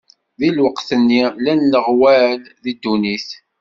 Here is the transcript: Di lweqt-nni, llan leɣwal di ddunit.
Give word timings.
Di 0.39 0.49
lweqt-nni, 0.57 1.23
llan 1.41 1.61
leɣwal 1.71 2.39
di 2.63 2.73
ddunit. 2.75 3.27